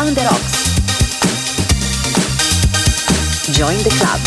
[0.00, 0.52] Brown the Rocks.
[3.52, 4.20] Join the club.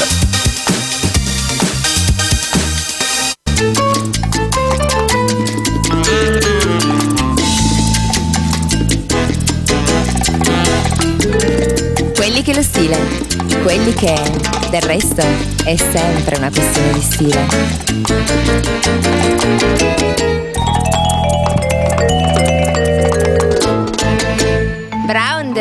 [12.13, 12.99] Quelli che lo stile,
[13.63, 14.13] quelli che
[14.69, 15.25] del resto
[15.63, 18.51] è sempre una questione di stile.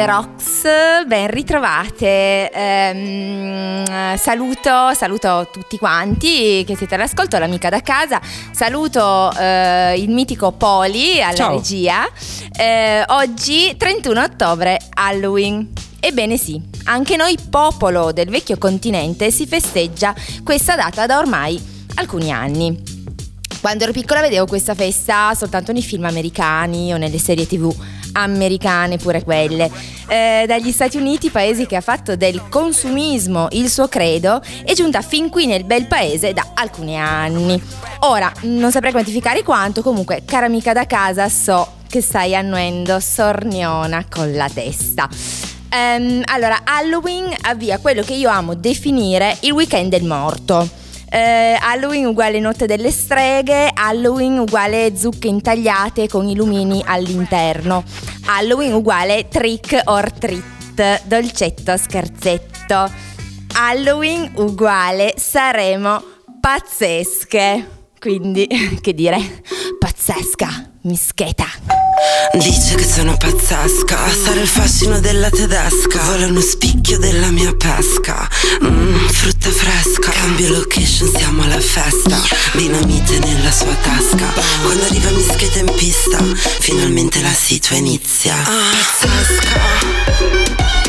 [0.02, 0.62] The Rocks,
[1.06, 2.50] ben ritrovate.
[2.50, 8.20] Ehm, saluto, saluto tutti quanti che siete all'ascolto, l'amica da casa.
[8.50, 11.54] Saluto eh, il mitico Poli alla Ciao.
[11.54, 12.08] regia.
[12.50, 15.72] Eh, oggi 31 ottobre, Halloween.
[16.00, 21.62] Ebbene sì, anche noi popolo del vecchio continente si festeggia questa data da ormai
[21.94, 22.76] alcuni anni.
[23.60, 27.72] Quando ero piccola vedevo questa festa soltanto nei film americani o nelle serie tv
[28.12, 29.70] americane pure quelle.
[30.08, 35.00] Eh, dagli Stati Uniti, paesi che ha fatto del consumismo il suo credo, è giunta
[35.02, 37.60] fin qui nel bel paese da alcuni anni.
[38.00, 44.06] Ora, non saprei quantificare quanto, comunque, cara amica da casa, so che stai annuendo sorniona
[44.08, 45.08] con la testa.
[45.68, 50.80] Ehm, allora, Halloween avvia quello che io amo definire il weekend del morto.
[51.14, 57.84] Eh, Halloween uguale notte delle streghe, Halloween uguale zucche intagliate con i lumini all'interno,
[58.24, 62.90] Halloween uguale trick or treat, dolcetto scherzetto,
[63.56, 66.02] Halloween uguale saremo
[66.40, 68.48] pazzesche, quindi
[68.80, 69.42] che dire,
[69.78, 71.46] pazzesca, mischeta.
[72.34, 76.00] Dice che sono pazzesca, sarà il fascino della tedesca.
[76.02, 78.28] Vuole uno spicchio della mia pesca.
[78.62, 80.10] Mmm, frutta fresca.
[80.10, 82.18] Cambio location, siamo alla festa.
[82.52, 84.32] Dinamite nella sua tasca.
[84.62, 86.18] Quando arriva mischeta in pista,
[86.60, 88.34] finalmente la situa inizia.
[88.34, 89.58] Pazzesca.
[90.06, 90.81] Pazzesca.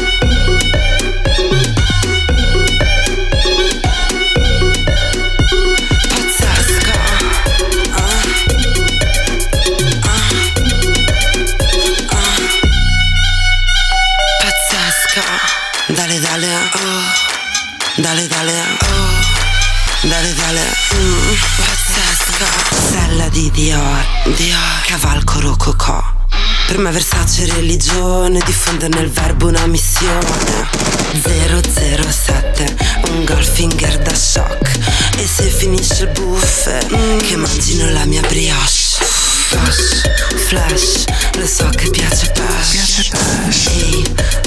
[23.53, 24.05] Dior,
[24.35, 24.81] Dior.
[24.87, 26.01] Cavalco rococò.
[26.65, 30.67] Per me Versace religione, diffondere nel verbo una missione.
[31.21, 32.75] 007,
[33.11, 34.79] un golfinger da shock.
[35.17, 36.87] E se finisce il buffet,
[37.27, 38.82] che mangino la mia brioche.
[39.53, 40.01] Flash,
[40.47, 41.03] flash,
[41.35, 43.11] lo so che piace Pash.
[43.67, 44.03] Ehi,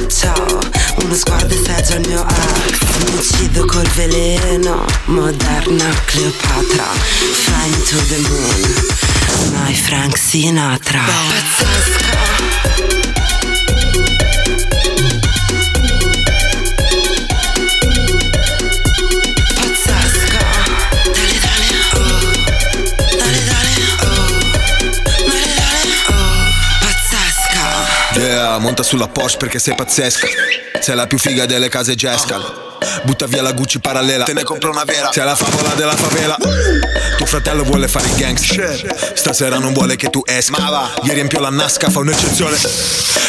[0.08, 0.58] ciao,
[0.96, 2.78] uno sguardo e sei già il mio ex.
[3.04, 6.86] Mi uccido col veleno, moderna Cleopatra.
[7.44, 11.04] Fly me to the moon, my Frank Sinatra.
[11.04, 12.45] Pazzesca.
[28.76, 30.26] Monta sulla Porsche perché sei pazzesca.
[30.80, 32.65] Sei la più figa delle case Jescal.
[33.04, 35.10] Butta via la Gucci parallela, te ne compro una vera.
[35.12, 36.36] Sei la favola della favela.
[37.16, 39.12] Tuo fratello vuole fare il gangster.
[39.14, 40.60] Stasera non vuole che tu esca.
[40.60, 40.94] Ma va.
[41.02, 42.56] Gli riempio la nasca, fa un'eccezione.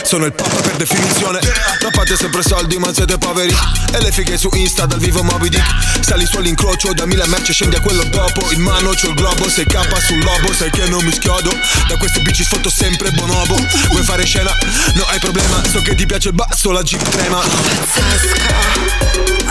[0.03, 1.39] Sono il papa per definizione.
[1.79, 3.55] Trappate sempre soldi, ma siete poveri.
[3.93, 5.65] E le fighe su Insta dal vivo Moby Dick.
[6.01, 8.49] Sali su all'incrocio, da mille merce scendi a quello dopo.
[8.51, 10.53] In mano c'ho il globo, sei capa sul lobo.
[10.53, 11.51] Sai che non mi schiodo.
[11.87, 13.55] Da queste bici sfotto sempre bonobo.
[13.89, 14.51] Vuoi fare scena?
[14.93, 15.61] No, hai problema.
[15.69, 17.41] So che ti piace il basso, la jeep trema.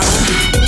[0.06, 0.66] Pazzesca.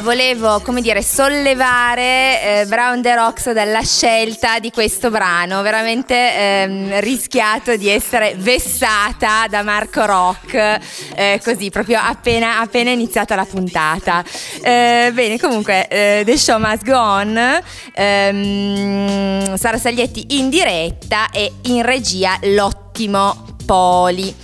[0.00, 5.60] Volevo, come dire, sollevare eh, Brown The Rocks dalla scelta di questo brano.
[5.62, 10.78] Veramente ehm, rischiato di essere vessata da Marco Rock,
[11.14, 14.24] eh, così, proprio appena, appena iniziata la puntata.
[14.62, 17.60] Eh, bene, comunque, eh, The Show Must Go On.
[17.94, 24.34] Ehm, Sara Saglietti in diretta e in regia l'ottimo Poli.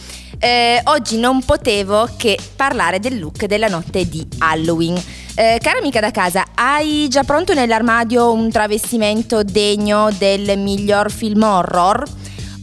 [0.40, 5.17] Eh, oggi non potevo che parlare del look della notte di Halloween.
[5.40, 11.44] Eh, cara amica da casa, hai già pronto nell'armadio un travestimento degno del miglior film
[11.44, 12.02] horror?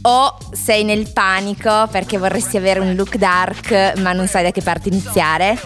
[0.02, 4.60] O sei nel panico perché vorresti avere un look dark ma non sai da che
[4.60, 5.58] parte iniziare?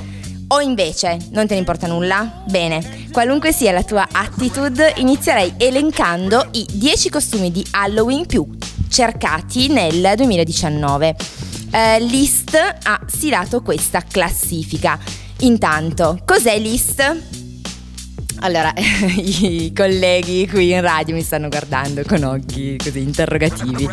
[0.46, 2.44] O invece non te ne importa nulla?
[2.46, 8.46] Bene, qualunque sia la tua attitude, inizierei elencando i 10 costumi di Halloween più
[8.88, 11.16] cercati nel 2019.
[11.72, 14.96] eh, List ha stilato questa classifica.
[15.42, 17.39] Intanto, cos'è List?
[18.42, 18.72] Allora,
[19.16, 23.86] i colleghi qui in radio mi stanno guardando con occhi così interrogativi.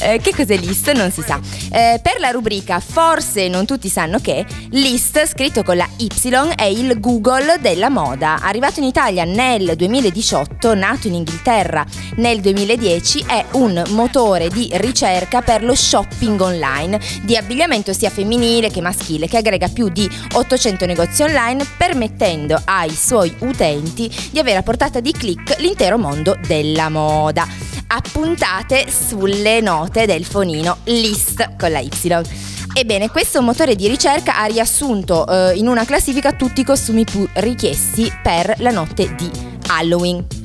[0.00, 0.92] Eh, che cos'è list?
[0.92, 1.40] Non si sa.
[1.72, 6.08] Eh, per la rubrica Forse non tutti sanno che, list, scritto con la Y,
[6.56, 8.38] è il Google della moda.
[8.42, 11.84] Arrivato in Italia nel 2018, nato in Inghilterra
[12.16, 18.70] nel 2010, è un motore di ricerca per lo shopping online di abbigliamento sia femminile
[18.70, 24.38] che maschile, che aggrega più di 800 negozi online, permettendo ai suoi utenti utenti di
[24.38, 27.46] avere a portata di click l'intero mondo della moda.
[27.88, 31.90] Appuntate sulle note del fonino list con la Y.
[32.74, 37.26] Ebbene, questo motore di ricerca ha riassunto eh, in una classifica tutti i costumi più
[37.34, 39.30] richiesti per la notte di
[39.68, 40.35] Halloween.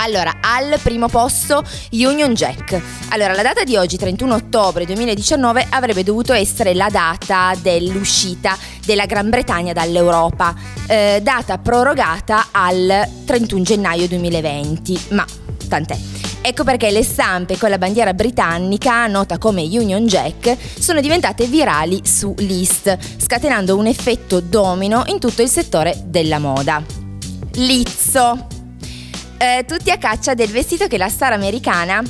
[0.00, 2.80] Allora, al primo posto Union Jack.
[3.08, 9.06] Allora, la data di oggi, 31 ottobre 2019, avrebbe dovuto essere la data dell'uscita della
[9.06, 10.54] Gran Bretagna dall'Europa,
[10.86, 15.26] eh, data prorogata al 31 gennaio 2020, ma
[15.66, 15.98] tant'è.
[16.42, 22.02] Ecco perché le stampe con la bandiera britannica, nota come Union Jack, sono diventate virali
[22.04, 26.80] su List, scatenando un effetto domino in tutto il settore della moda.
[27.54, 28.46] Lizzo
[29.38, 32.02] eh, tutti a caccia del vestito che la star americana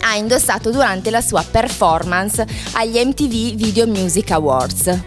[0.00, 5.00] ha indossato durante la sua performance agli MTV Video Music Awards.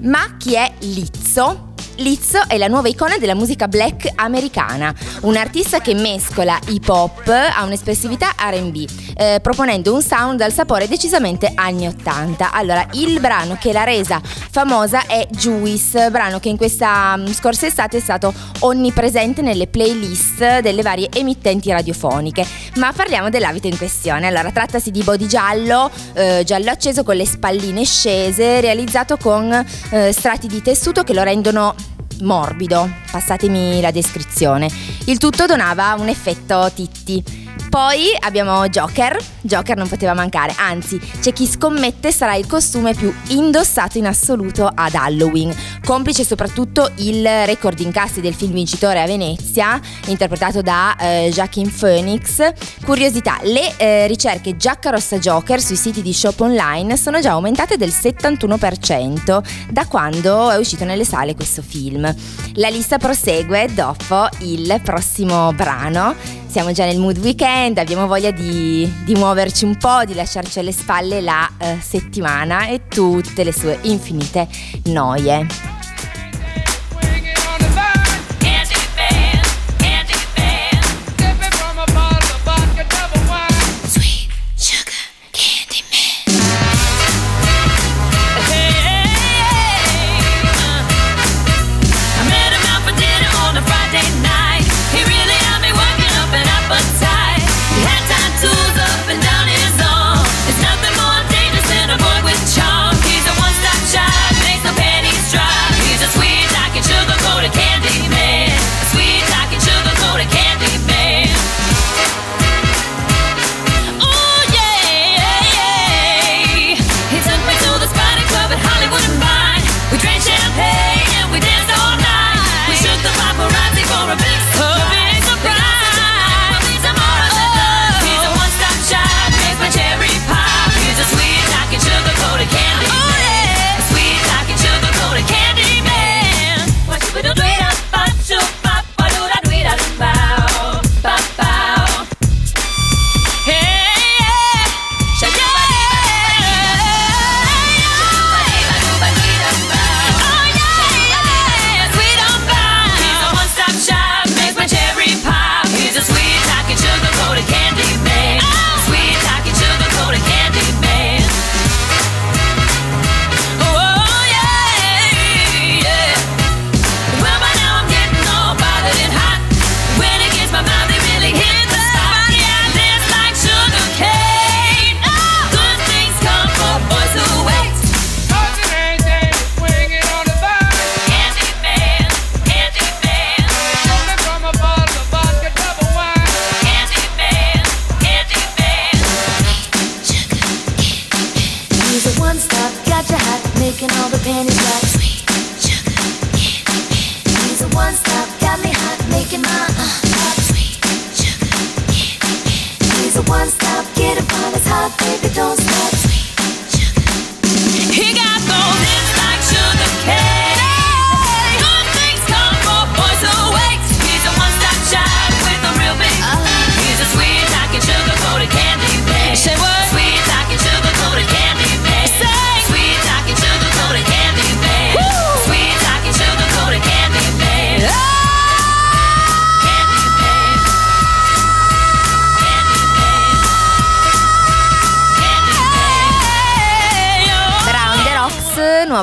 [0.00, 1.69] Ma chi è Lizzo?
[2.00, 7.28] Lizzo è la nuova icona della musica black americana, un artista che mescola hip hop
[7.28, 12.52] a un'espressività RB, eh, proponendo un sound dal sapore decisamente anni 80.
[12.52, 17.66] Allora, il brano che l'ha resa famosa è Juice, brano che in questa um, scorsa
[17.66, 22.46] estate è stato onnipresente nelle playlist delle varie emittenti radiofoniche.
[22.76, 24.26] Ma parliamo dell'abito in questione.
[24.26, 29.52] Allora, trattasi di body giallo, eh, giallo acceso con le spalline scese, realizzato con
[29.90, 31.74] eh, strati di tessuto che lo rendono
[32.22, 34.70] morbido, passatemi la descrizione.
[35.06, 37.39] Il tutto donava un effetto titti.
[37.70, 43.14] Poi abbiamo Joker, Joker non poteva mancare, anzi c'è chi scommette sarà il costume più
[43.28, 49.80] indossato in assoluto ad Halloween, complice soprattutto il record incassi del film vincitore a Venezia,
[50.06, 52.52] interpretato da eh, Joaquin Phoenix.
[52.84, 57.76] Curiosità, le eh, ricerche giacca rossa Joker sui siti di shop online sono già aumentate
[57.76, 62.12] del 71% da quando è uscito nelle sale questo film.
[62.54, 68.92] La lista prosegue dopo il prossimo brano siamo già nel mood weekend, abbiamo voglia di,
[69.04, 73.78] di muoverci un po', di lasciarci alle spalle la eh, settimana e tutte le sue
[73.82, 74.48] infinite
[74.86, 75.79] noie.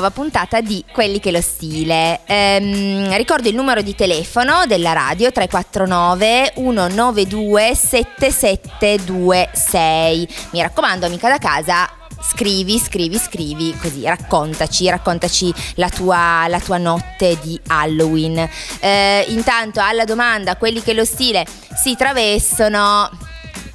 [0.08, 2.20] Nuova puntata di Quelli che lo stile.
[2.26, 10.28] Ehm, ricordo il numero di telefono della radio 349 192 7726.
[10.52, 11.88] Mi raccomando, amica da casa,
[12.22, 18.48] scrivi, scrivi, scrivi, così raccontaci, raccontaci la tua, la tua notte di Halloween.
[18.80, 23.10] Eh, intanto alla domanda, quelli che lo stile si travestono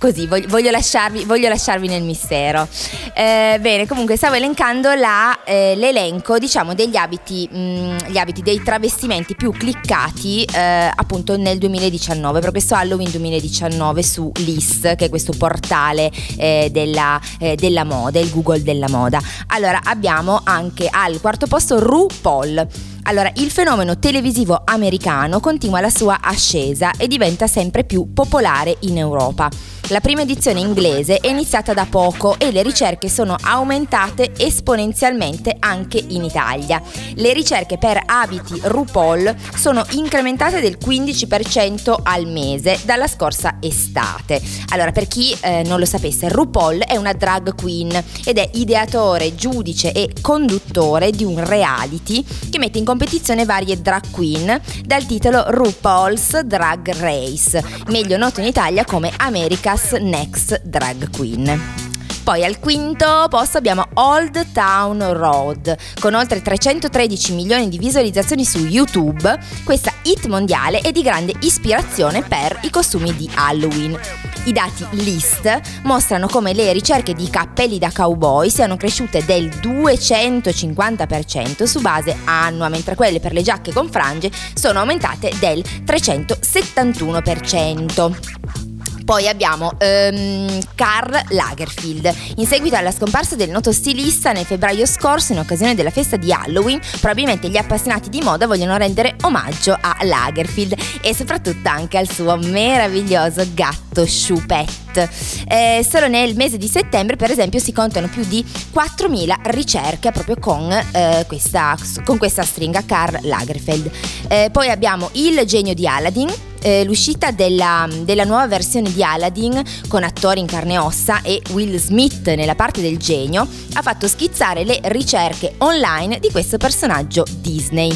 [0.04, 2.68] così voglio, voglio, lasciarvi, voglio lasciarvi, nel mistero.
[3.14, 8.42] Eh, bene, comunque stavo elencando la, eh, l'elenco, diciamo, degli abiti, mh, mm, gli abiti,
[8.42, 15.06] dei travestimenti più cliccati eh, appunto nel 2019, per questo Halloween 2019 su List, che
[15.06, 19.22] è questo portale eh, della, eh, della moda, il Google della moda.
[19.48, 22.92] Allora abbiamo anche al quarto posto RuPaul.
[23.04, 28.98] Allora, il fenomeno televisivo americano continua la sua ascesa e diventa sempre più popolare in
[28.98, 29.50] Europa.
[29.90, 36.02] La prima edizione inglese è iniziata da poco e le ricerche sono aumentate esponenzialmente anche
[36.08, 36.82] in Italia.
[37.16, 44.42] Le ricerche per abiti RuPaul sono incrementate del 15% al mese dalla scorsa estate.
[44.70, 47.92] Allora, per chi eh, non lo sapesse, RuPaul è una drag queen
[48.24, 54.12] ed è ideatore, giudice e conduttore di un reality che mette in competizione varie drag
[54.12, 59.42] queen dal titolo RuPaul's Drag Race, meglio noto in Italia come America
[59.74, 61.93] America's Next Drag Queen.
[62.24, 68.60] Poi al quinto posto abbiamo Old Town Road, con oltre 313 milioni di visualizzazioni su
[68.60, 69.38] YouTube.
[69.66, 74.00] Questa hit mondiale è di grande ispirazione per i costumi di Halloween.
[74.46, 81.64] I dati list mostrano come le ricerche di cappelli da cowboy siano cresciute del 250%
[81.64, 88.73] su base annua, mentre quelle per le giacche con frange sono aumentate del 371%.
[89.04, 92.14] Poi abbiamo um, Karl Lagerfield.
[92.38, 96.32] In seguito alla scomparsa del noto stilista nel febbraio scorso in occasione della festa di
[96.32, 102.10] Halloween, probabilmente gli appassionati di moda vogliono rendere omaggio a Lagerfield e soprattutto anche al
[102.10, 105.10] suo meraviglioso gatto Choupette.
[105.48, 108.44] Eh, solo nel mese di settembre, per esempio, si contano più di
[108.74, 113.92] 4.000 ricerche proprio con, eh, questa, con questa stringa Karl Lagerfeld.
[114.28, 119.62] Eh, poi abbiamo il genio di Aladdin eh, l'uscita della, della, nuova versione di Aladdin
[119.88, 124.08] con attori in carne e ossa e Will Smith nella parte del genio ha fatto
[124.08, 127.92] schizzare le ricerche online di questo personaggio Disney.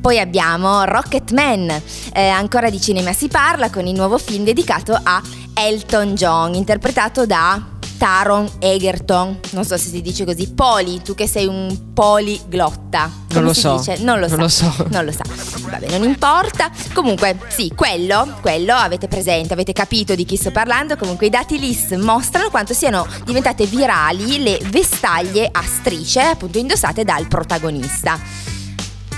[0.00, 5.22] Poi abbiamo Rocketman, eh, ancora di cinema si parla con il nuovo film dedicato a
[5.54, 7.73] Elton John, interpretato da
[8.04, 13.10] Taron Egerton, non so se si dice così, Poli, tu che sei un poliglotta.
[13.28, 13.82] Non lo so.
[14.00, 14.66] Non lo, non sa.
[14.66, 14.86] lo so.
[14.90, 15.22] Non lo sa.
[15.70, 16.70] Vabbè, non importa.
[16.92, 20.98] Comunque, sì, quello, quello avete presente, avete capito di chi sto parlando.
[20.98, 27.04] Comunque i dati list mostrano quanto siano diventate virali le vestaglie a strisce, appunto indossate
[27.04, 28.52] dal protagonista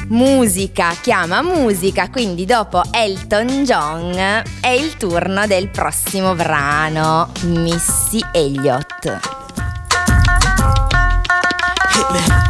[0.09, 4.15] musica chiama musica, quindi dopo Elton John
[4.61, 9.19] è il turno del prossimo brano, Missy Elliott.
[11.93, 12.46] Hit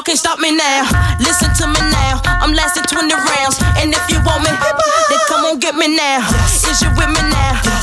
[0.00, 0.88] Y'all can't stop me now.
[1.20, 2.22] Listen to me now.
[2.24, 3.60] I'm lasting 20 rounds.
[3.76, 6.24] And if you want me, then come on get me now.
[6.72, 7.79] Is you with me now?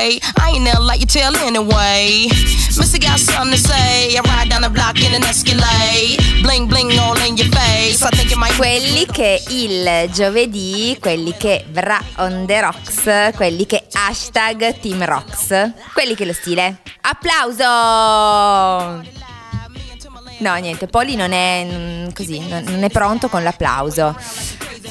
[0.00, 2.28] I ain't never like you tell anyway.
[2.78, 4.16] Missy got something to say.
[4.16, 6.16] I ride down the block in an Escalade.
[6.42, 8.02] Bling bling all in your face.
[8.02, 13.66] I think it might Quelli che il giovedì, quelli che Bra on the Rocks, quelli
[13.66, 16.78] che hashtag Team Rocks, quelli che lo stile.
[17.02, 18.48] Applauso!
[20.40, 24.16] No, niente, Poli non è mm, così, non è pronto con l'applauso.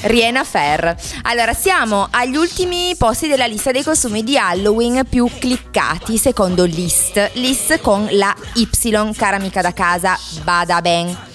[0.02, 0.96] Riena Fair.
[1.22, 7.32] Allora, siamo agli ultimi posti della lista dei costumi di Halloween più cliccati secondo List.
[7.34, 11.29] List con la Y, cara amica da casa, bada ben.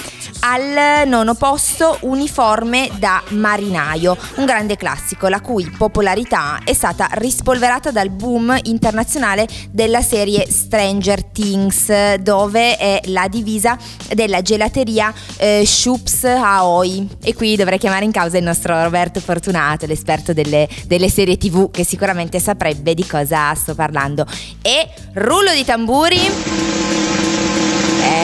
[0.48, 7.90] Al nono posto uniforme da marinaio, un grande classico la cui popolarità è stata rispolverata
[7.90, 13.76] dal boom internazionale della serie Stranger Things, dove è la divisa
[14.14, 17.10] della gelateria eh, Shoops Aoi.
[17.24, 21.72] E qui dovrei chiamare in causa il nostro Roberto Fortunato, l'esperto delle, delle serie TV,
[21.72, 24.28] che sicuramente saprebbe di cosa sto parlando.
[24.62, 26.65] E rullo di tamburi.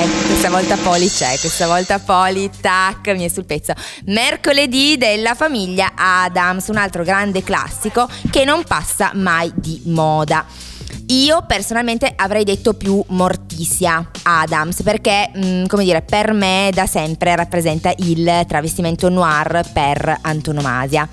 [0.01, 3.73] Questa volta Poli c'è, questa volta Poli, tac, mi è sul pezzo.
[4.05, 10.43] Mercoledì della famiglia Adams, un altro grande classico che non passa mai di moda.
[11.07, 17.35] Io personalmente avrei detto più Morticia Adams perché, mm, come dire, per me da sempre
[17.35, 21.07] rappresenta il travestimento noir per antonomasia.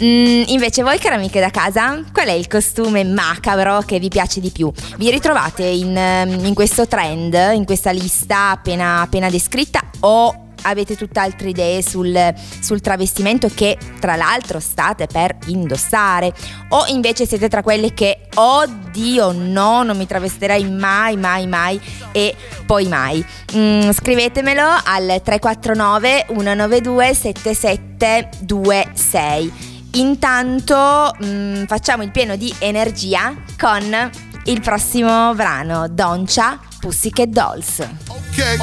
[0.00, 4.38] Mm, invece voi cari amiche da casa, qual è il costume macabro che vi piace
[4.38, 4.70] di più?
[4.96, 10.96] Vi ritrovate in, ehm, in questo trend, in questa lista appena, appena descritta o avete
[10.96, 12.16] tutt'altre idee sul,
[12.60, 16.32] sul travestimento che tra l'altro state per indossare?
[16.70, 21.80] O invece siete tra quelle che oddio no non mi travesterai mai mai mai
[22.12, 22.34] e
[22.66, 23.24] poi mai
[23.56, 34.10] Mm, scrivetemelo al 349 192 7726 intanto mm, facciamo il pieno di energia con
[34.44, 38.56] il prossimo brano Doncia Pussycat Dolls Okay.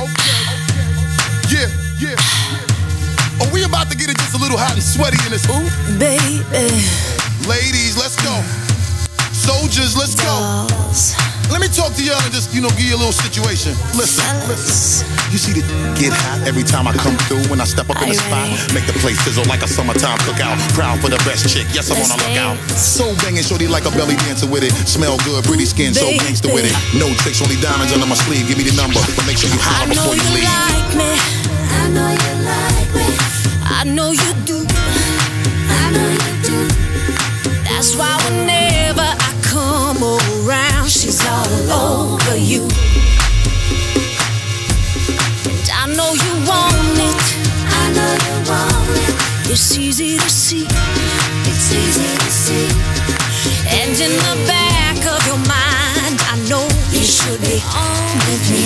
[1.49, 1.67] Yeah,
[1.99, 2.15] yeah.
[3.41, 5.69] Are we about to get it just a little hot and sweaty in this hoop?
[5.99, 6.41] Baby,
[7.47, 8.31] Ladies, let's go.
[9.45, 10.34] Soldiers, let's go.
[11.53, 13.77] Let me talk to y'all and just, you know, give you a little situation.
[13.93, 15.05] Listen, listen.
[15.29, 15.62] You see the
[15.93, 18.49] get hot every time I come through when I step up in the spot.
[18.73, 20.58] Make the place sizzle like a summertime cookout.
[20.73, 22.58] Proud for the best chick, yes, I'm on a lookout.
[22.73, 24.73] So banging, shorty like a belly dancer with it.
[24.89, 26.73] Smell good, pretty skin, so gangster with it.
[26.97, 28.49] No tricks, only diamonds under my sleeve.
[28.49, 30.49] Give me the number, but make sure you I holler know before you you leave.
[30.49, 31.12] like me.
[31.69, 33.05] I know you like me.
[33.69, 34.58] I know you do.
[34.65, 36.58] I know you do.
[37.69, 38.84] That's why whenever I
[39.95, 42.63] come around, she's all over you.
[45.47, 47.23] And I know you want it.
[47.67, 49.51] I know you want it.
[49.51, 50.65] It's easy to see.
[51.45, 52.67] It's easy to see.
[53.67, 58.65] And in the back of your mind, I know you should be on with me.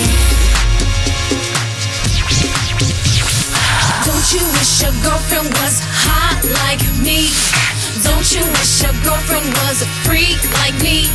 [4.04, 7.69] Don't you wish your girlfriend was hot like me?
[8.10, 11.06] Don't you wish your girlfriend was a freak like me?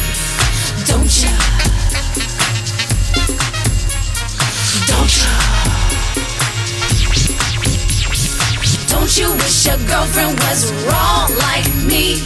[0.87, 1.29] Don't you?
[4.87, 5.29] Don't you?
[8.87, 12.23] Don't you wish your girlfriend was wrong like me?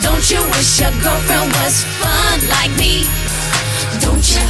[0.00, 3.04] Don't you wish your girlfriend was fun like me?
[4.00, 4.44] Don't you?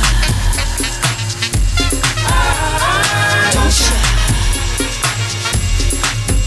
[3.54, 3.92] Don't you?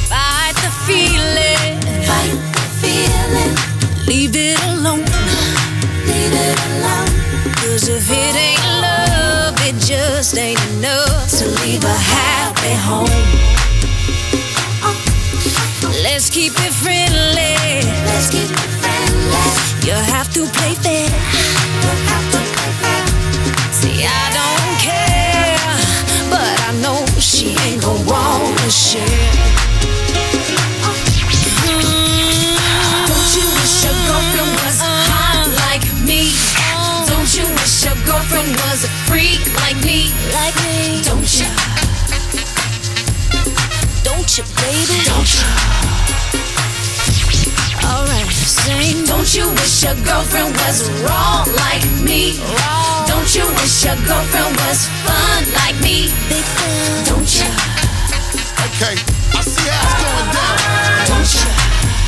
[0.10, 2.06] Fight the feeling.
[2.08, 2.51] Fight.
[4.12, 5.06] Leave it alone.
[6.04, 7.08] Leave it alone.
[7.63, 13.08] Cause if it ain't love, it just ain't enough to leave a happy home.
[14.84, 14.91] Uh,
[16.04, 17.56] let's keep it friendly.
[18.04, 19.88] Let's keep it friendly.
[19.88, 21.08] You have to play fair.
[21.08, 23.04] You have to play fair.
[23.71, 25.71] See, I don't care,
[26.30, 29.70] but I know she ain't gon' wanna share.
[38.45, 40.10] Your was a freak like me?
[40.34, 41.01] Like me?
[41.04, 41.47] Don't you?
[44.04, 44.97] Don't you, baby?
[45.06, 45.45] Don't you?
[47.86, 49.06] Alright, sing.
[49.06, 52.39] Don't you wish your girlfriend was wrong like me?
[53.06, 56.10] Don't you wish your girlfriend was fun like me?
[56.30, 57.06] Big fun.
[57.06, 57.49] Don't you?
[58.73, 58.95] Okay,
[59.38, 60.58] I see how it's going down.
[61.13, 61.45] Don't you?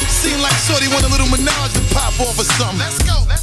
[0.09, 2.79] Seem like Shorty want a little menage to pop off or something.
[2.79, 3.42] Let's go, let's go.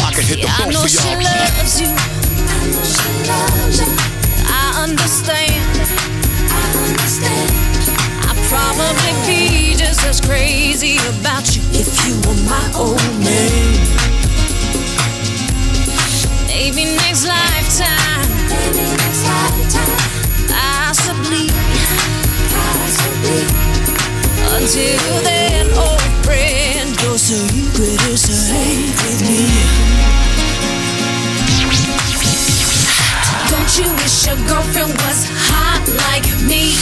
[0.03, 1.21] I can hit the I boat know for she y'all.
[1.23, 1.87] loves you.
[4.47, 5.61] I understand.
[8.27, 13.77] I'd probably be just as crazy about you if you were my old man.
[16.47, 18.27] Maybe next lifetime.
[20.49, 21.47] Possibly.
[24.53, 26.60] Until then, old friend,
[27.21, 29.45] so ubiquitous with me.
[33.47, 36.73] Don't you wish your girlfriend was hot like me?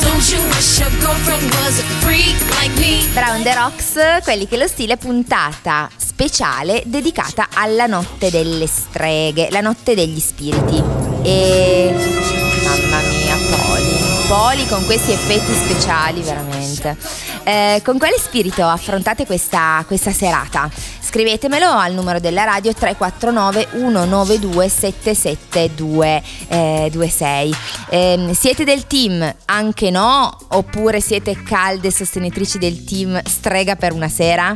[0.00, 3.04] Don't you wish your girlfriend was a freak like me?
[3.14, 9.60] Brown the Rocks, quelli che lo stile puntata speciale dedicata alla notte delle streghe, la
[9.60, 10.80] notte degli spiriti.
[11.24, 11.92] E
[12.62, 13.96] mamma mia, Poli,
[14.28, 16.96] Poli con questi effetti speciali veramente.
[17.44, 20.70] Eh, con quale spirito affrontate questa, questa serata?
[21.00, 27.54] Scrivetemelo al numero della radio 349 192 7726.
[27.90, 30.34] Eh, siete del team anche no?
[30.48, 34.50] Oppure siete calde sostenitrici del team strega per una sera?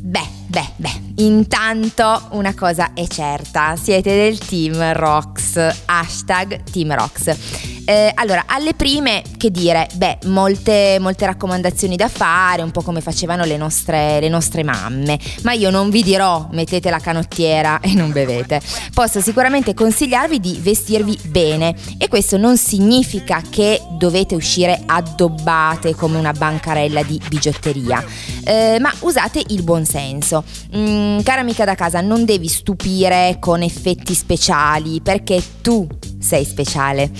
[0.00, 7.72] Beh, beh, beh, intanto una cosa è certa, siete del team Rox, hashtag team Rox.
[7.86, 13.02] Eh, allora, alle prime, che dire, beh, molte, molte raccomandazioni da fare, un po' come
[13.02, 17.92] facevano le nostre, le nostre mamme, ma io non vi dirò mettete la canottiera e
[17.92, 18.62] non bevete.
[18.94, 26.16] Posso sicuramente consigliarvi di vestirvi bene e questo non significa che dovete uscire addobbate come
[26.16, 28.02] una bancarella di bigiotteria,
[28.44, 30.33] eh, ma usate il buon senso.
[30.76, 35.86] Mm, cara amica da casa, non devi stupire con effetti speciali perché tu
[36.18, 37.10] sei speciale.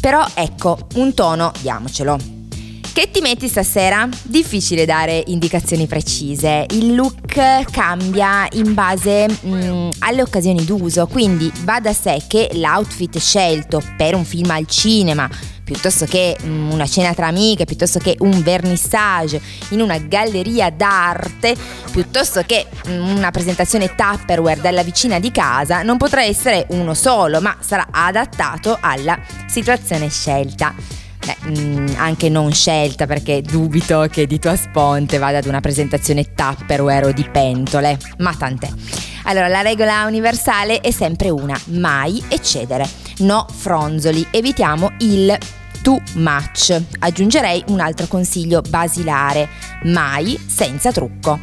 [0.00, 2.32] Però ecco, un tono diamocelo.
[2.94, 4.08] Che ti metti stasera?
[4.22, 6.64] Difficile dare indicazioni precise.
[6.70, 13.18] Il look cambia in base mm, alle occasioni d'uso, quindi va da sé che l'outfit
[13.18, 15.28] scelto per un film al cinema,
[15.64, 21.56] piuttosto che mm, una cena tra amiche, piuttosto che un vernissage in una galleria d'arte,
[21.90, 27.40] piuttosto che mm, una presentazione Tupperware dalla vicina di casa, non potrà essere uno solo,
[27.40, 30.74] ma sarà adattato alla situazione scelta.
[31.24, 36.34] Beh, mm, anche non scelta perché dubito che di tua sponte vada ad una presentazione
[36.34, 38.68] Tupperware o di pentole, ma tant'è.
[39.24, 45.36] Allora, la regola universale è sempre una, mai eccedere, no fronzoli, evitiamo il
[45.82, 46.80] too much.
[46.98, 49.48] Aggiungerei un altro consiglio basilare,
[49.84, 51.38] mai senza trucco.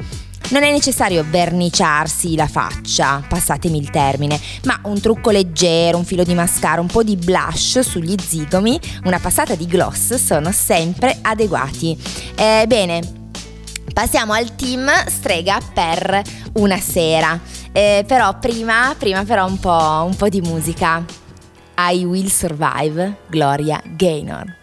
[0.49, 6.23] Non è necessario verniciarsi la faccia, passatemi il termine, ma un trucco leggero, un filo
[6.23, 11.97] di mascara, un po' di blush sugli zigomi, una passata di gloss sono sempre adeguati.
[12.35, 12.99] Eh, bene,
[13.93, 16.21] passiamo al team strega per
[16.53, 17.39] una sera.
[17.73, 21.03] Eh, però prima, prima però un po', un po' di musica.
[21.77, 24.60] I Will Survive, Gloria Gaynor.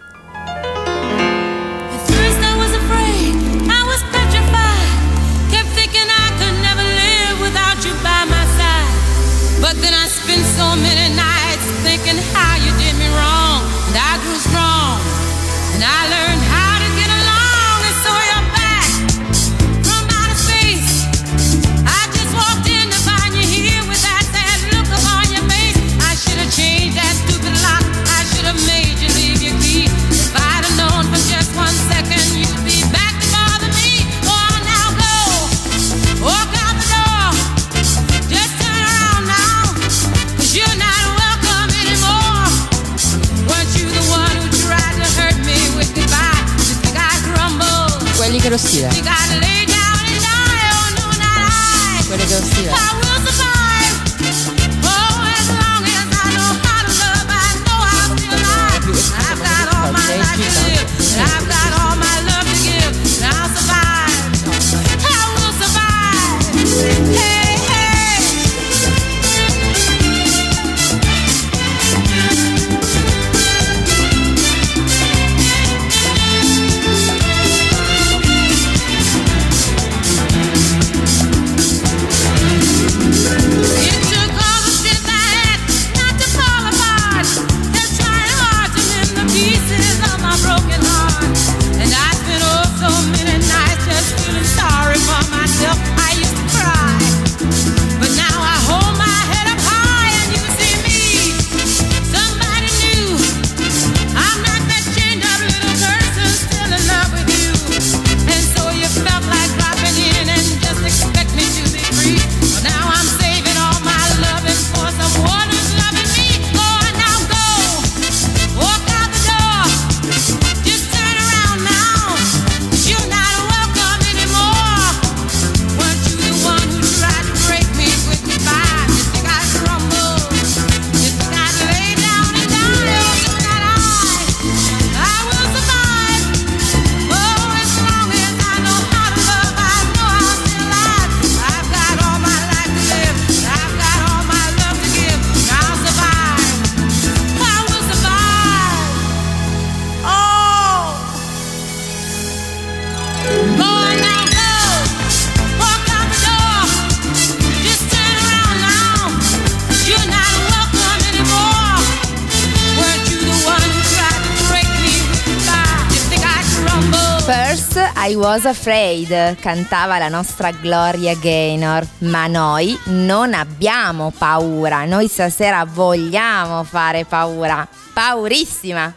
[168.29, 176.63] Was Afraid, cantava la nostra Gloria Gaynor, ma noi non abbiamo paura, noi stasera vogliamo
[176.63, 178.95] fare paura, paurissima.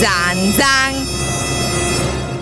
[0.00, 1.12] Zan zan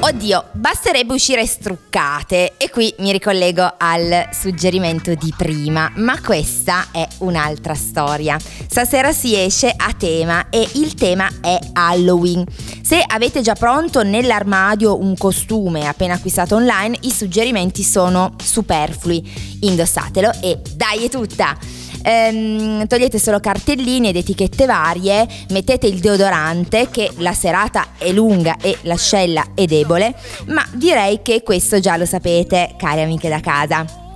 [0.03, 7.07] Oddio, basterebbe uscire struccate e qui mi ricollego al suggerimento di prima, ma questa è
[7.19, 8.39] un'altra storia.
[8.39, 12.45] Stasera si esce a tema e il tema è Halloween.
[12.91, 19.59] Se avete già pronto nell'armadio un costume appena acquistato online, i suggerimenti sono superflui.
[19.61, 21.57] Indossatelo e dai è tutta!
[22.03, 28.57] ehm, togliete solo cartellini ed etichette varie, mettete il deodorante che la serata è lunga
[28.61, 30.13] e l'ascella è debole,
[30.47, 34.10] ma direi che questo già lo sapete, cari amiche da casa.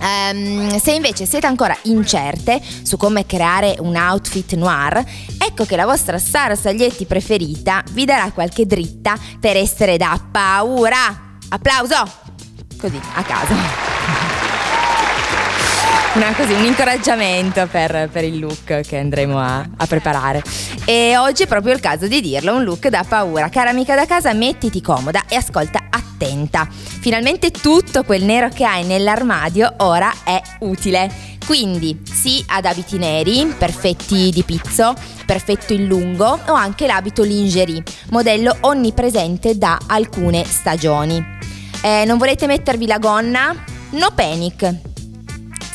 [0.00, 5.04] Um, se invece siete ancora incerte su come creare un outfit noir,
[5.38, 11.36] ecco che la vostra Sara Saglietti preferita vi darà qualche dritta per essere da paura.
[11.48, 12.26] Applauso!
[12.78, 14.07] Così, a caso.
[16.18, 20.42] Una, così, un incoraggiamento per, per, il look che andremo a, a, preparare.
[20.84, 23.48] E oggi è proprio il caso di dirlo, un look da paura.
[23.50, 26.66] Cara amica da casa, mettiti comoda e ascolta attenta.
[26.68, 31.08] Finalmente tutto quel nero che hai nell'armadio ora è utile.
[31.46, 37.84] Quindi sì ad abiti neri, perfetti di pizzo, perfetto in lungo o anche l'abito lingerie,
[38.10, 41.24] modello onnipresente da alcune stagioni.
[41.80, 43.54] Eh, non volete mettervi la gonna?
[43.90, 44.87] No panic,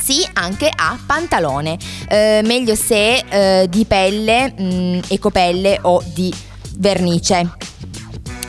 [0.04, 6.32] sì anche a pantalone, eh, meglio se eh, di pelle, mh, mm, ecopelle o di
[6.76, 7.56] vernice.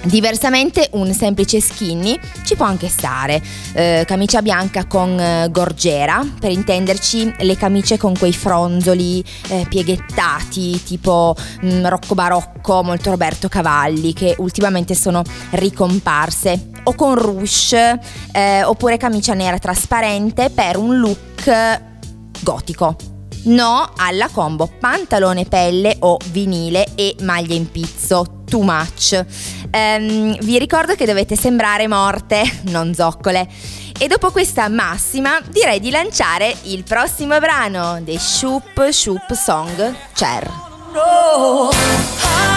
[0.04, 3.42] Diversamente un semplice skinny ci può anche stare,
[3.74, 10.84] eh, camicia bianca con eh, gorgiera, per intenderci le camicie con quei fronzoli eh, pieghettati
[10.84, 18.00] tipo mh, mm, Rocco Barocco, molto Roberto Cavalli che ultimamente sono ricomparse o con rouge
[18.32, 21.82] eh, oppure camicia nera trasparente per un look
[22.42, 22.96] gotico.
[23.46, 29.24] No alla combo pantalone pelle o vinile e maglia in pizzo, too much.
[29.72, 33.48] Um, vi ricordo che dovete sembrare morte, non zoccole.
[33.98, 40.52] E dopo questa massima direi di lanciare il prossimo brano dei Shoop Shoop Song Cher.
[40.94, 42.56] Oh, quelli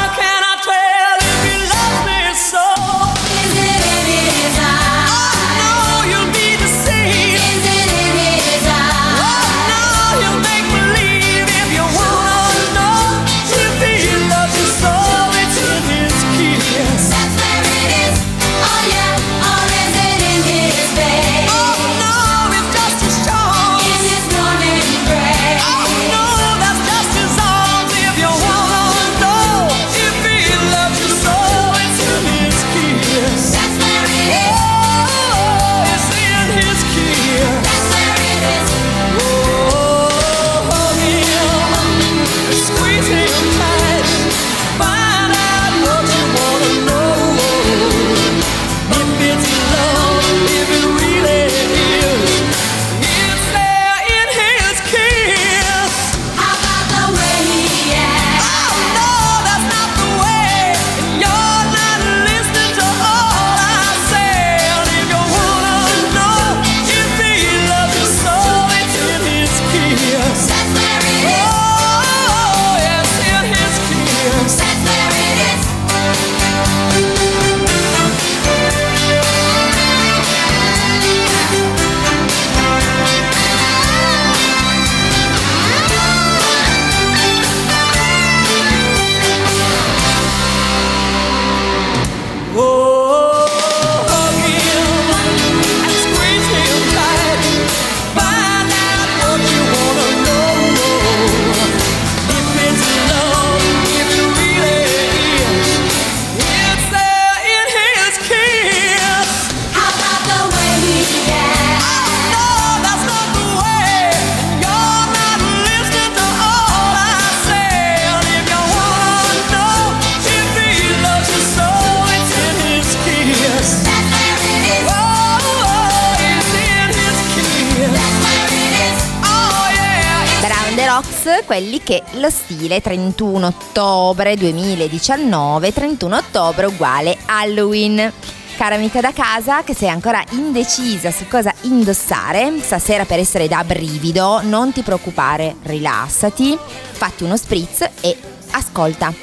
[132.68, 138.12] stile 31 ottobre 2019, 31 ottobre uguale Halloween.
[138.58, 143.64] Cara amica da casa che sei ancora indecisa su cosa indossare, stasera per essere da
[143.64, 148.16] brivido, non ti preoccupare, rilassati, fatti uno spritz e
[148.50, 149.14] ascolta.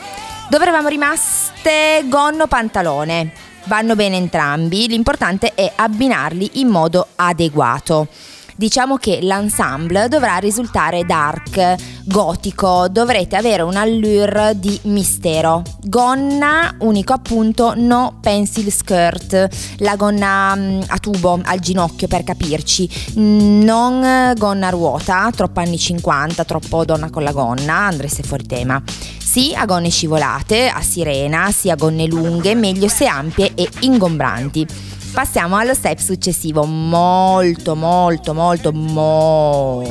[0.49, 2.05] Dove eravamo rimaste?
[2.05, 3.31] Gonno pantalone.
[3.65, 8.07] Vanno bene entrambi, l'importante è abbinarli in modo adeguato.
[8.57, 15.61] Diciamo che l'ensemble dovrà risultare dark, gotico, dovrete avere un allure di mistero.
[15.83, 22.89] Gonna, unico appunto, no pencil skirt, la gonna mm, a tubo al ginocchio per capirci,
[23.15, 28.81] non gonna a ruota, troppo anni 50, troppo donna con la gonna, andreste fuori tema.
[28.85, 34.93] Sì a gonne scivolate, a sirena, sì a gonne lunghe, meglio se ampie e ingombranti.
[35.15, 39.85] Passiamo allo step successivo, molto molto molto molto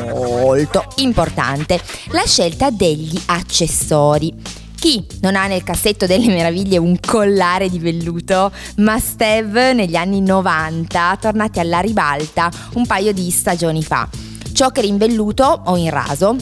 [0.97, 4.35] importante, la scelta degli accessori.
[4.77, 8.53] Chi non ha nel cassetto delle meraviglie un collare di velluto?
[8.77, 14.07] Ma Steve negli anni 90, tornati alla ribalta un paio di stagioni fa.
[14.53, 16.37] Choker in velluto o in raso,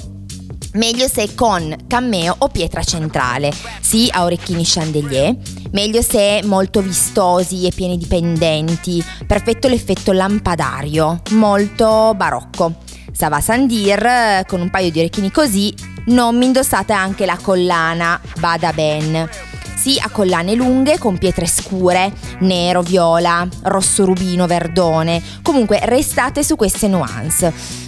[0.75, 5.37] Meglio se con cammeo o pietra centrale, sì a orecchini chandelier.
[5.73, 9.05] Meglio se molto vistosi e pieni di pendenti.
[9.27, 12.77] Perfetto l'effetto lampadario, molto barocco.
[13.13, 15.75] Sava Sandir con un paio di orecchini così,
[16.07, 19.29] non mi indossate anche la collana, bada ben.
[19.75, 25.21] Sì a collane lunghe con pietre scure, nero, viola, rosso rubino, verdone.
[25.43, 27.82] Comunque restate su queste nuance.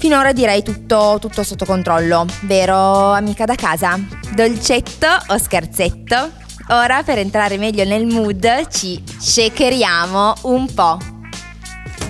[0.00, 3.98] Finora direi tutto, tutto sotto controllo, vero amica da casa?
[4.34, 6.30] Dolcetto o scherzetto?
[6.70, 10.96] Ora per entrare meglio nel mood ci shakeriamo un po'.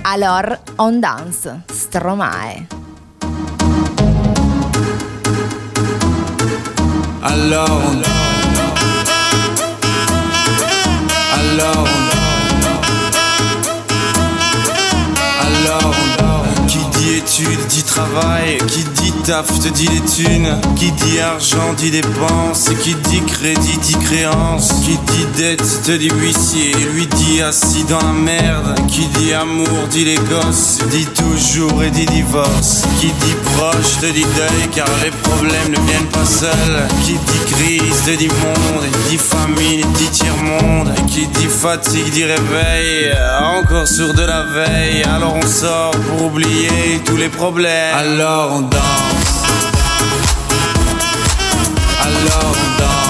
[0.02, 2.68] Alors on dance, Stromae.
[7.22, 8.04] Alone.
[11.32, 11.99] Alone.
[17.20, 22.70] Études dit travail, qui dit taf te dit les thunes, qui dit argent dit dépenses,
[22.82, 28.00] qui dit crédit dit créance, qui dit dette te dit huissier, lui dit assis dans
[28.00, 33.36] la merde, qui dit amour dit les gosses, dit toujours et dit divorce, qui dit
[33.56, 38.16] proche te dit deuil car les problèmes ne viennent pas seuls, qui dit crise te
[38.16, 43.12] dit monde, dit famine dit tiers-monde, qui dit fatigue dit réveil,
[43.58, 47.94] encore sur de la veille, alors on sort pour oublier tous les problèmes.
[47.96, 49.44] Alors on danse.
[52.02, 53.09] Alors on danse.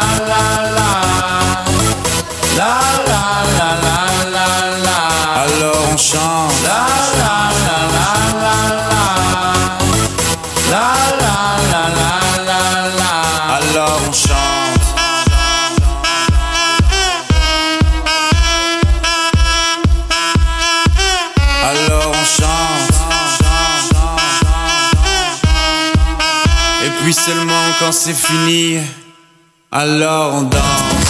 [27.81, 28.77] quand c'est fini,
[29.71, 31.00] alors on danse.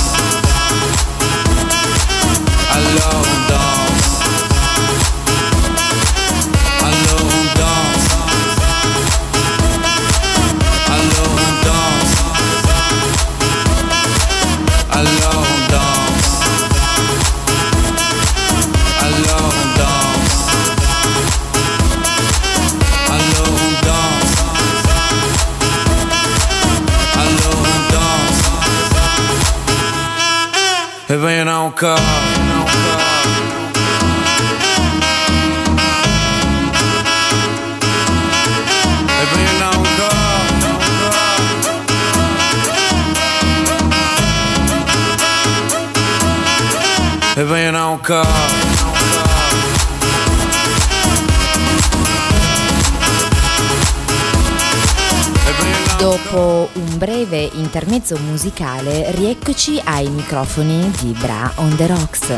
[57.72, 62.30] Intermezzo musicale, rieccoci ai microfoni di Bra on the Rocks.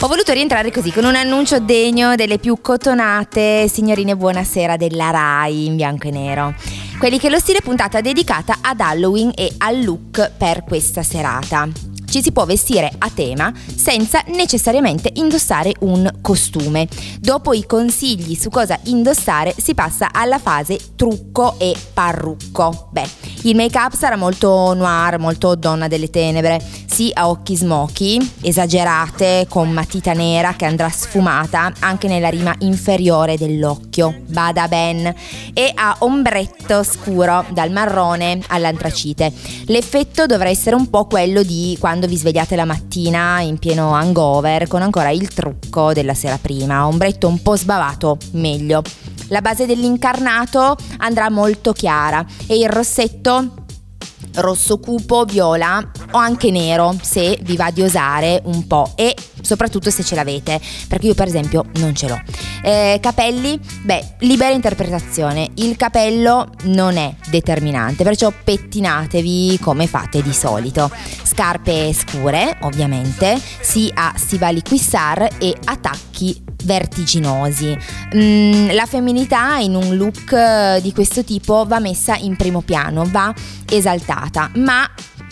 [0.00, 5.66] Ho voluto rientrare così con un annuncio degno delle più cotonate signorine buonasera della RAI
[5.66, 6.54] in bianco e nero.
[6.98, 11.93] Quelli che lo stile puntata dedicata ad Halloween e al look per questa serata.
[12.14, 16.86] Ci si può vestire a tema senza necessariamente indossare un costume.
[17.18, 22.90] Dopo i consigli su cosa indossare si passa alla fase trucco e parrucco.
[22.92, 23.08] Beh,
[23.42, 29.70] il make-up sarà molto noir, molto donna delle tenebre, sì a occhi smoky, esagerate, con
[29.70, 35.12] matita nera che andrà sfumata anche nella rima inferiore dell'occhio, bada ben,
[35.52, 39.32] e a ombretto scuro dal marrone all'antracite.
[39.66, 44.66] L'effetto dovrà essere un po' quello di quando vi svegliate la mattina in pieno hangover
[44.66, 48.82] con ancora il trucco della sera prima, ombretto un po' sbavato, meglio.
[49.28, 53.63] La base dell'incarnato andrà molto chiara e il rossetto
[54.36, 55.82] rosso cupo, viola
[56.12, 60.60] o anche nero se vi va di osare un po' e soprattutto se ce l'avete
[60.88, 62.20] perché io per esempio non ce l'ho.
[62.62, 63.58] Eh, capelli?
[63.82, 65.50] Beh libera interpretazione.
[65.54, 70.90] Il capello non è determinante perciò pettinatevi come fate di solito.
[71.22, 77.76] Scarpe scure ovviamente sì a stivali quissar e attacchi vertiginosi.
[78.16, 83.04] Mm, la femminilità in un look eh, di questo tipo va messa in primo piano,
[83.06, 83.32] va
[83.68, 84.88] esaltata, ma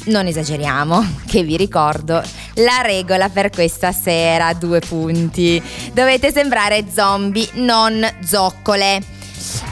[0.06, 2.22] non esageriamo, che vi ricordo
[2.54, 5.62] la regola per questa sera, due punti.
[5.92, 9.02] Dovete sembrare zombie, non zoccole.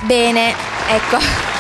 [0.07, 0.55] Bene,
[0.89, 1.19] ecco.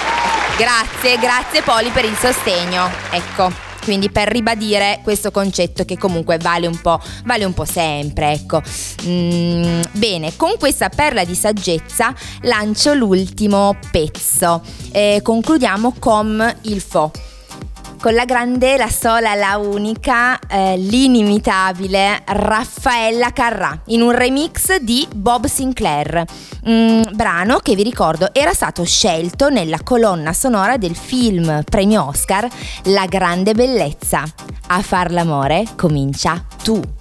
[0.60, 2.90] Grazie, grazie Poli per il sostegno.
[3.12, 3.69] Ecco.
[3.82, 8.62] Quindi per ribadire questo concetto che comunque vale un po', vale un po sempre, ecco.
[9.06, 14.62] Mm, bene, con questa perla di saggezza lancio l'ultimo pezzo.
[14.92, 17.10] Eh, concludiamo con il fo.
[18.00, 25.06] Con la grande, la sola, la unica, eh, l'inimitabile Raffaella Carrà in un remix di
[25.14, 26.24] Bob Sinclair,
[26.64, 32.48] un brano che vi ricordo era stato scelto nella colonna sonora del film premio Oscar
[32.84, 34.24] La grande bellezza.
[34.68, 36.99] A far l'amore comincia tu.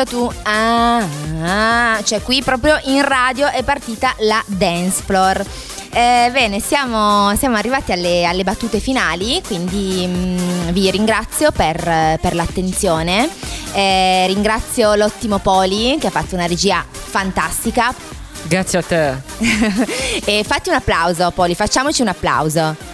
[0.00, 0.30] Comincia tu.
[0.42, 1.06] Ah,
[1.42, 5.44] ah, cioè qui proprio in radio è partita la dance floor.
[5.92, 12.34] Eh, bene, siamo, siamo arrivati alle, alle battute finali, quindi mm, vi ringrazio per, per
[12.34, 13.28] l'attenzione.
[13.72, 17.92] Eh, ringrazio l'ottimo Poli che ha fatto una regia fantastica.
[18.42, 19.14] Grazie a te.
[20.24, 22.89] e fatti un applauso, Poli, facciamoci un applauso.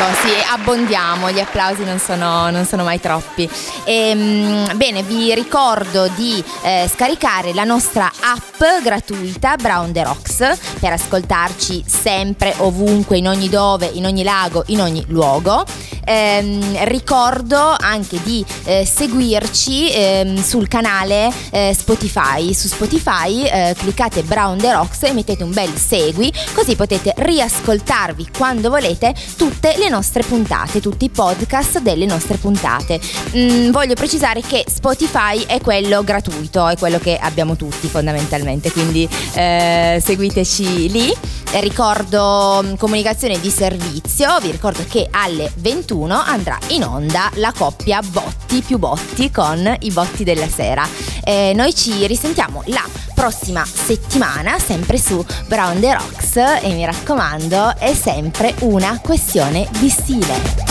[0.00, 3.46] Ecco, sì, abbondiamo, gli applausi non sono, non sono mai troppi.
[3.84, 10.92] Ehm, bene, vi ricordo di eh, scaricare la nostra app gratuita Brown the Rocks per
[10.92, 15.66] ascoltarci sempre, ovunque, in ogni dove, in ogni lago, in ogni luogo.
[16.10, 22.52] Ehm, ricordo anche di eh, seguirci ehm, sul canale eh, Spotify.
[22.52, 28.30] Su Spotify eh, cliccate Brown the Rocks e mettete un bel segui, così potete riascoltarvi
[28.36, 32.98] quando volete tutte le nostre puntate, tutti i podcast delle nostre puntate.
[33.36, 39.08] Mm, voglio precisare che Spotify è quello gratuito, è quello che abbiamo tutti fondamentalmente, quindi
[39.34, 41.14] eh, seguiteci lì.
[41.60, 45.52] ricordo mm, comunicazione di servizio, vi ricordo che alle
[46.00, 50.86] 21 andrà in onda la coppia Botti più Botti con i Botti della sera.
[51.22, 52.84] Eh, noi ci risentiamo la
[53.14, 59.90] prossima settimana sempre su Brown the Rocks e mi raccomando è sempre una questione di
[59.90, 60.68] stile.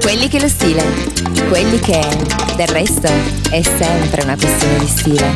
[0.00, 0.84] Quelli che lo stile,
[1.50, 2.00] quelli che,
[2.54, 3.08] del resto,
[3.50, 5.30] è sempre una questione di stile.